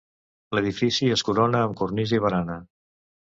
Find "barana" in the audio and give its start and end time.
2.27-2.57